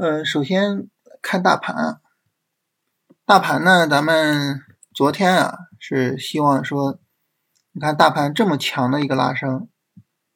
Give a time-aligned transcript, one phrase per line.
[0.00, 0.88] 呃，首先
[1.20, 2.00] 看大盘，
[3.24, 4.62] 大盘呢，咱们
[4.94, 7.00] 昨天啊是希望说，
[7.72, 9.68] 你看大盘这么强的一个拉升，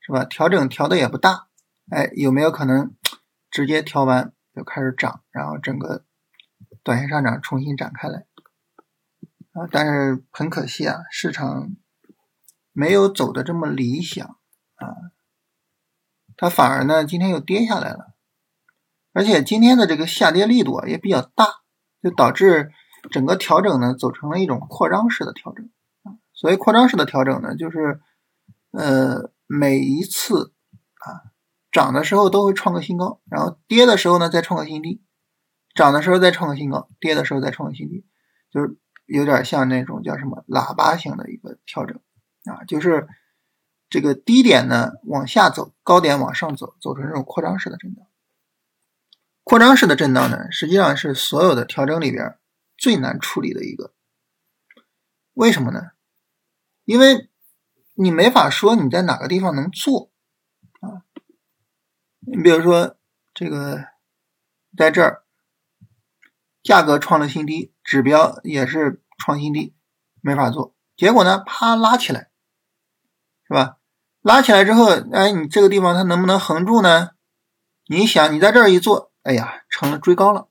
[0.00, 0.24] 是吧？
[0.24, 1.46] 调整调的也不大，
[1.90, 2.92] 哎，有没有可能
[3.52, 6.04] 直接调完就开始涨，然后整个
[6.82, 8.26] 短线上涨重新展开来？
[9.52, 11.76] 啊，但是很可惜啊，市场
[12.72, 14.26] 没有走的这么理想
[14.74, 15.12] 啊，
[16.36, 18.11] 它反而呢今天又跌下来了。
[19.12, 21.46] 而且今天的这个下跌力度啊也比较大，
[22.02, 22.70] 就导致
[23.10, 25.68] 整个调整呢走成了一种扩张式的调整。
[26.32, 28.00] 所谓扩张式的调整呢，就是
[28.72, 30.52] 呃每一次
[30.94, 31.30] 啊
[31.70, 35.02] 涨的时候都会创个新高，然后跌的时候呢再创个新低，
[35.74, 38.04] 涨的时候再创个新高，跌的时候再创个新低，
[38.50, 38.76] 就是
[39.06, 42.00] 有点像那种叫什么喇叭型的一个调整
[42.44, 43.06] 啊，就是
[43.88, 48.06] 这个低点呢往下走，高点往上走，走成这种扩张式的震荡。
[49.44, 52.38] 扩张式的震荡呢，实际上是所有的调整里边
[52.76, 53.92] 最难处理的一个。
[55.34, 55.90] 为什么呢？
[56.84, 57.28] 因为
[57.94, 60.10] 你没法说你在哪个地方能做
[60.80, 61.06] 啊。
[62.20, 62.96] 你比如说
[63.34, 63.84] 这个，
[64.76, 65.24] 在这儿
[66.62, 69.74] 价格创了新低，指标也是创新低，
[70.20, 70.74] 没法做。
[70.96, 72.30] 结果呢，啪拉起来，
[73.46, 73.78] 是吧？
[74.20, 77.10] 拉起来之后，哎，你这个地方它能不能横住呢？
[77.86, 79.11] 你想，你在这儿一做。
[79.22, 80.48] 哎呀，成了追高了，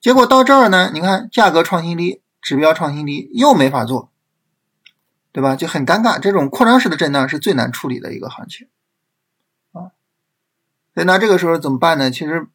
[0.00, 4.12] 结果到这儿呢，你看价格创新低，指标创新低，又没法做，
[5.32, 5.56] 对吧？
[5.56, 6.20] 就很尴尬。
[6.20, 8.68] 这种扩张式的震荡是最难处理的一个行情
[9.72, 9.90] 啊。
[10.94, 12.12] 所以那这个时候怎么办呢？
[12.12, 12.46] 其实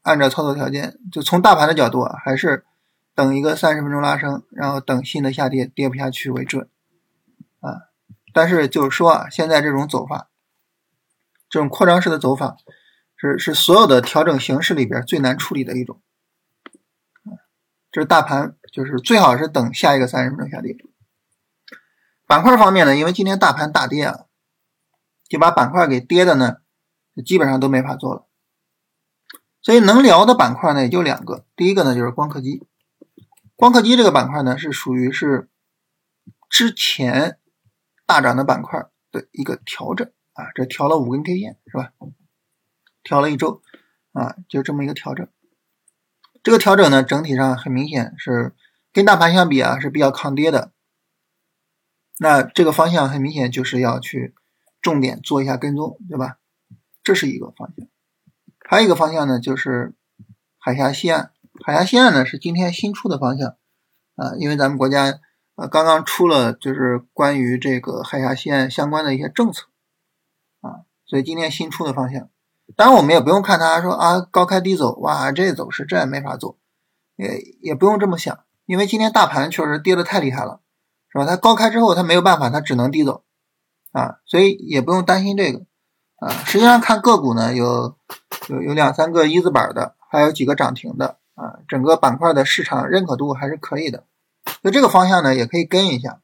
[0.00, 2.64] 按照操作条件，就从大盘的角度啊，还是
[3.14, 6.66] 等一个三十分钟拉升，然后等新的下跌跌不下去为准
[7.60, 7.90] 啊。
[8.32, 10.30] 但是就是说啊，现在这种走法，
[11.50, 12.56] 这种扩张式的走法。
[13.20, 16.00] 是是所有的调整形式里边最难处理的一种，
[17.92, 20.74] 这是大盘，就是最好是等下一个三十分钟下跌。
[22.26, 24.24] 板块方面呢，因为今天大盘大跌啊，
[25.28, 26.62] 就把板块给跌的呢，
[27.22, 28.26] 基本上都没法做了。
[29.60, 32.66] 所以能聊的板块呢也就两个，第一个呢就是光刻机，
[33.54, 35.50] 光刻机这个板块呢是属于是
[36.48, 37.38] 之前
[38.06, 41.92] 大涨的板块的一个调整啊，这调了五根 K 线是吧？
[43.02, 43.62] 调了一周，
[44.12, 45.28] 啊，就这么一个调整。
[46.42, 48.54] 这个调整呢，整体上很明显是
[48.92, 50.72] 跟大盘相比啊是比较抗跌的。
[52.18, 54.34] 那这个方向很明显就是要去
[54.82, 56.38] 重点做一下跟踪，对吧？
[57.02, 57.88] 这是一个方向。
[58.68, 59.94] 还有一个方向呢，就是
[60.58, 61.32] 海峡西岸。
[61.64, 63.56] 海峡西岸呢是今天新出的方向
[64.16, 65.20] 啊，因为咱们国家
[65.56, 69.66] 呃刚刚出了就是关于这个海峡西岸相关的一些政策
[70.60, 72.30] 啊，所以今天新出的方向。
[72.76, 76.56] 当然，我们也不用看它说啊高开低走，哇，这走势这也没法做，
[77.16, 80.60] 也也不用这么想，因为今天大盘确实跌的太厉害了，
[81.10, 81.26] 是吧？
[81.26, 83.24] 它高开之后它没有办法，它只能低走
[83.92, 85.62] 啊，所以也不用担心这个
[86.16, 86.30] 啊。
[86.46, 87.96] 实际上看个股呢，有
[88.48, 94.04] 有有两三个一字板的，还有几个涨停的啊，整个板块的市场认可度还是可以的，
[94.62, 96.20] 那这个方向呢也可以跟一下。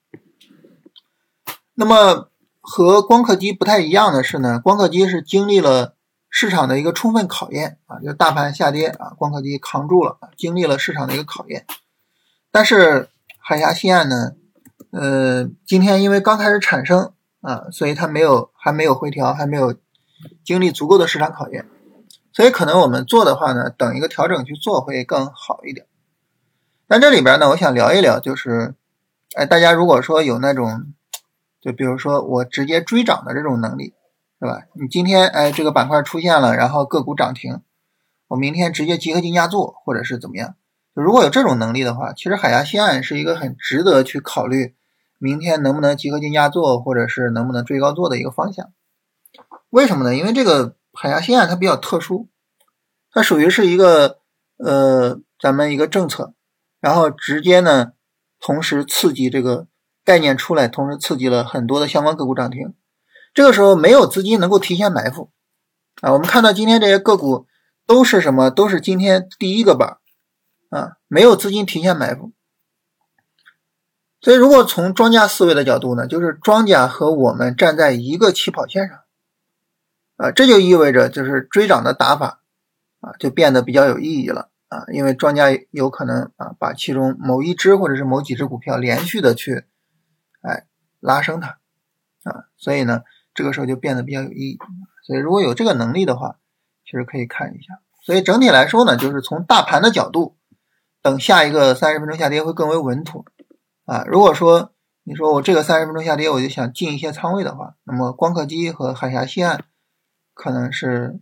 [1.75, 2.31] 那么
[2.61, 5.96] 和光刻机不太一样的是呢，光刻机是经历了。
[6.39, 11.65] 市场的一个充分考验啊，就大盘下跌啊，光刻机扛住了，经历了市场的一个考验。
[12.53, 13.09] 但是
[13.39, 14.33] 海峡西岸呢，
[14.91, 19.77] 呃，今天因为刚开始产生啊，所以它没有还没有回调，还没有
[20.45, 21.65] 经历足够的市场考验，
[22.35, 25.87] 所以可能我们做的话呢，等一个调整去做会更好一点。
[26.87, 28.75] 但这里边呢，我想聊一聊，就是
[29.37, 30.93] 哎，大家如果说有那种，
[31.63, 33.95] 就比如说我直接追涨的这种能力。
[34.39, 34.63] 是吧？
[34.75, 37.63] 你今天哎，这个板块出现了，然后个股涨停，
[38.29, 40.57] 我明天直接集合竞价做，或者是怎么样？
[40.93, 44.75] 如果有这种能力的话，其实海峡西岸是一个很值得去考虑，
[45.19, 48.73] 明天能不能集合竞价做，或者是能不能追高做的一个方向。
[49.71, 50.15] 为什么呢？
[50.15, 52.29] 因为这个海峡西岸它比较特殊，
[53.11, 54.19] 它属于是一个
[54.59, 56.35] 呃咱们一个政策，
[56.81, 57.93] 然后直接呢
[58.41, 59.67] 同时刺激这个
[60.05, 62.75] 概念出来，同时刺激了很多的相关个股涨停。
[63.37, 65.31] 这个时候没有资金能够提前埋伏
[66.00, 66.11] 啊！
[66.15, 67.47] 我们看到今天这些个股
[67.87, 68.50] 都是什么？
[68.50, 69.99] 都是今天第一个板
[70.71, 70.97] 啊！
[71.06, 72.33] 没有资金提前埋伏，
[74.23, 79.00] 所以如果从庄家思维的角度呢，就是庄家和我们站在一个起跑线上
[80.17, 82.41] 啊，这就意味着就是追涨的打法
[83.00, 84.87] 啊就变得比较有意义了啊！
[84.94, 89.67] 因为庄家有可能啊把其中某一只或者是某几只股票连续的去
[90.41, 90.65] 哎
[91.00, 91.59] 拉升它
[92.25, 93.03] 啊，所以呢。
[93.37, 94.59] 这个时候就变得比较有意义，
[95.05, 96.38] 所以如果有这个能力的话，
[96.85, 97.79] 其实可以看一下。
[98.03, 100.37] 所以整体来说呢，就是从大盘的角度，
[101.03, 103.25] 等下一个三十分钟下跌会更为稳妥
[103.85, 104.05] 啊。
[104.06, 104.73] 如果说
[105.05, 109.65] 你说我这个三十分钟下跌，我就想进一些仓位的话，那么光刻机和海峡西岸
[110.35, 111.21] 可能是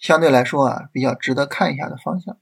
[0.00, 2.36] 相对来说啊比较值得看一下的方向。